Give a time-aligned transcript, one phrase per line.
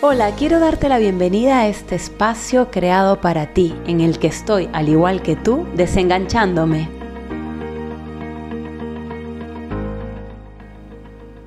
[0.00, 4.70] Hola, quiero darte la bienvenida a este espacio creado para ti, en el que estoy,
[4.72, 6.88] al igual que tú, desenganchándome.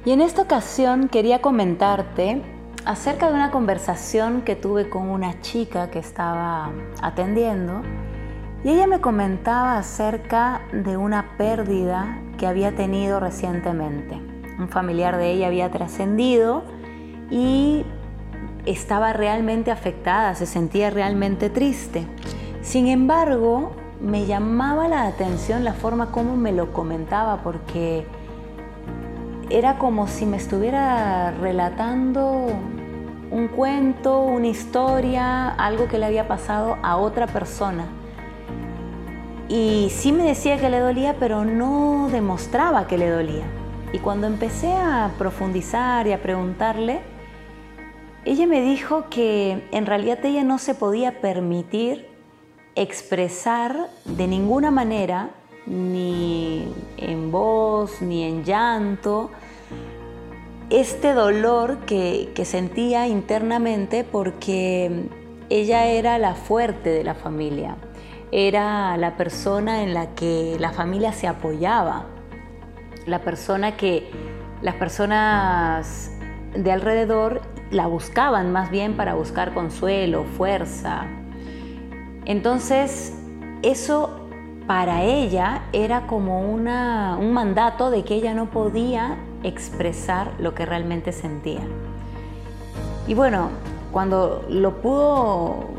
[0.04, 2.42] Y en esta ocasión quería comentarte
[2.84, 7.84] acerca de una conversación que tuve con una chica que estaba atendiendo
[8.66, 14.16] y ella me comentaba acerca de una pérdida que había tenido recientemente.
[14.60, 16.64] Un familiar de ella había trascendido
[17.30, 17.86] y
[18.66, 22.06] estaba realmente afectada, se sentía realmente triste.
[22.62, 28.06] Sin embargo, me llamaba la atención la forma como me lo comentaba porque
[29.50, 32.48] era como si me estuviera relatando
[33.32, 37.86] un cuento, una historia, algo que le había pasado a otra persona.
[39.48, 43.46] Y sí me decía que le dolía, pero no demostraba que le dolía.
[43.94, 47.02] Y cuando empecé a profundizar y a preguntarle,
[48.24, 52.08] ella me dijo que en realidad ella no se podía permitir
[52.76, 55.32] expresar de ninguna manera,
[55.66, 59.32] ni en voz, ni en llanto,
[60.70, 65.10] este dolor que, que, sentía internamente porque
[65.50, 67.76] ella era la fuerte de la familia,
[68.32, 72.06] era la persona en la que la familia se apoyaba,
[73.06, 74.10] la persona que
[74.62, 76.12] las personas
[76.56, 77.42] de alrededor
[77.72, 81.08] la buscaban más bien para buscar consuelo, fuerza.
[82.26, 83.18] Entonces,
[83.64, 84.22] eso
[84.68, 90.66] para ella era como una, un mandato de que ella no podía expresar lo que
[90.66, 91.62] realmente sentía.
[93.08, 93.50] Y bueno,
[93.92, 95.72] cuando lo pudo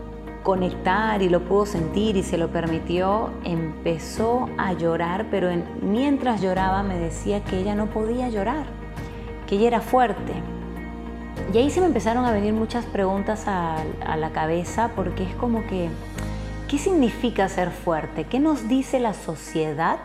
[0.42, 5.48] conectar y lo pudo sentir y se lo permitió, empezó a llorar, pero
[5.80, 8.66] mientras lloraba me decía que ella no podía llorar,
[9.46, 10.32] que ella era fuerte,
[11.52, 13.84] y ahí se me empezaron a venir muchas preguntas a,
[14.16, 15.88] la cabeza porque es como que,
[16.68, 18.24] ¿qué significa ser fuerte?
[18.24, 19.98] ¿Qué nos dice la sociedad?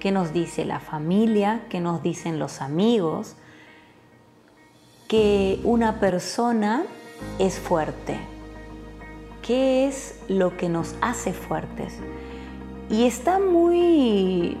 [0.00, 1.62] ¿Qué nos dice la familia?
[1.68, 3.36] ¿Qué nos dicen los amigos?
[5.08, 6.84] Que una persona
[7.38, 8.18] es fuerte.
[9.42, 11.98] ¿Qué es lo que nos hace fuertes?
[12.90, 14.58] Y está muy,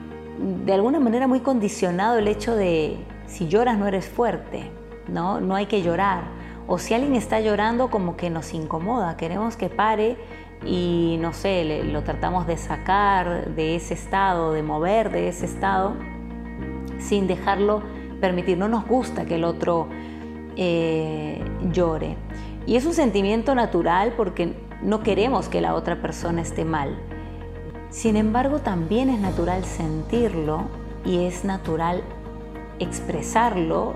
[0.64, 2.96] de alguna manera, muy condicionado el hecho de
[3.26, 5.40] si lloras no eres fuerte ¿no?
[5.40, 6.24] No hay que llorar.
[6.66, 10.16] O si alguien está llorando como que nos incomoda, queremos que pare
[10.64, 15.94] y no sé, lo tratamos de sacar de ese estado, de mover de ese estado,
[16.98, 17.82] sin dejarlo
[18.20, 18.58] permitir.
[18.58, 19.88] No nos gusta que el otro
[20.56, 22.16] eh, llore.
[22.64, 26.96] Y es un sentimiento natural porque no queremos que la otra persona esté mal.
[27.90, 30.62] Sin embargo, también es natural sentirlo
[31.04, 32.02] y es natural
[32.78, 33.94] expresarlo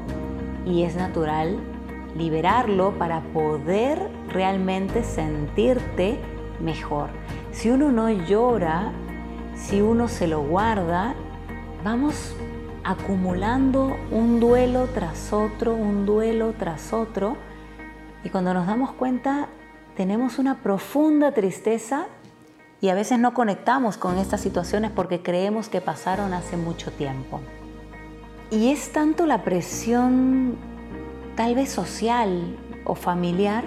[0.66, 1.59] y es natural
[2.16, 6.19] liberarlo para poder realmente sentirte
[6.60, 7.10] mejor.
[7.53, 8.93] Si uno no llora,
[9.55, 11.15] si uno se lo guarda,
[11.84, 12.34] vamos
[12.84, 17.37] acumulando un duelo tras otro, un duelo tras otro,
[18.25, 19.49] y cuando nos damos cuenta
[19.97, 22.06] tenemos una profunda tristeza
[22.81, 27.41] y a veces no conectamos con estas situaciones porque creemos que pasaron hace mucho tiempo.
[28.51, 30.57] Y es tanto la presión
[31.34, 33.65] tal vez social o familiar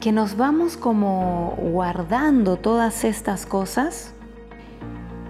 [0.00, 4.12] que nos vamos como guardando todas estas cosas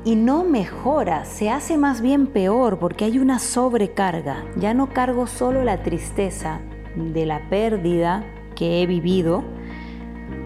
[0.04, 4.44] y no mejora, se hace más bien peor porque hay una sobrecarga.
[4.56, 6.60] Ya no cargo solo la tristeza
[6.96, 8.24] de la pérdida
[8.56, 9.44] que he vivido,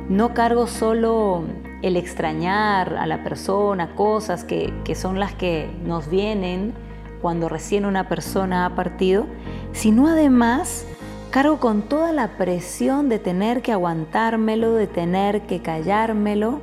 [0.08, 1.44] no cargo solo
[1.82, 6.74] el extrañar a la persona, cosas que, que son las que nos vienen
[7.20, 9.26] cuando recién una persona ha partido,
[9.72, 10.86] sino además
[11.30, 16.60] cargo con toda la presión de tener que aguantármelo, de tener que callármelo,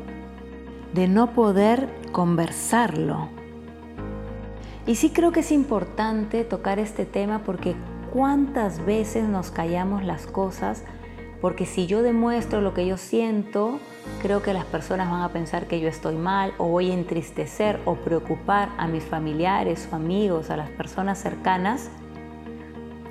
[0.94, 3.30] de no poder conversarlo.
[4.88, 7.76] Y sí creo que es importante tocar este tema porque
[8.14, 10.84] cuántas veces nos callamos las cosas
[11.42, 13.80] porque si yo demuestro lo que yo siento,
[14.22, 17.80] creo que las personas van a pensar que yo estoy mal o voy a entristecer
[17.86, 21.90] o preocupar a mis familiares o amigos, a las personas cercanas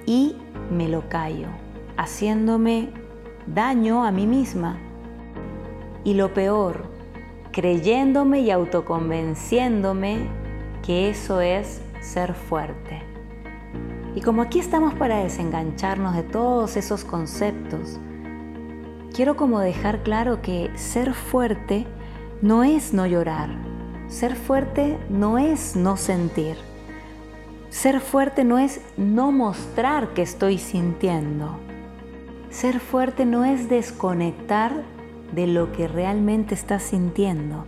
[0.07, 0.37] y
[0.71, 1.49] me lo callo,
[1.97, 2.91] haciéndome
[3.47, 4.79] daño a mí misma.
[6.03, 6.85] Y lo peor,
[7.53, 10.29] creyéndome y autoconvenciéndome
[10.83, 13.03] que eso es ser fuerte.
[14.15, 17.99] Y como aquí estamos para desengancharnos de todos esos conceptos,
[19.15, 21.87] quiero como dejar claro que ser fuerte
[22.43, 23.49] no es no llorar.
[24.09, 26.57] Ser fuerte no es no sentir.
[27.71, 31.59] Ser fuerte no es no mostrar que estoy sintiendo.
[32.51, 34.83] Ser fuerte no es desconectar
[35.33, 37.67] de lo que realmente estás sintiendo.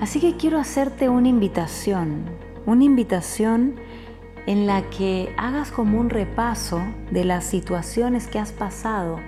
[0.00, 2.24] Así que quiero hacerte una invitación,
[2.66, 3.76] una invitación
[4.46, 9.20] en la que hagas como un repaso de las situaciones que has pasado,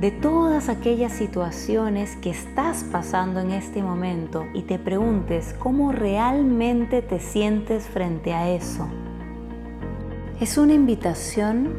[0.00, 7.00] de todas aquellas situaciones que estás pasando en este momento y te preguntes cómo realmente
[7.00, 8.86] te sientes frente a eso.
[10.38, 11.72] Es una invitación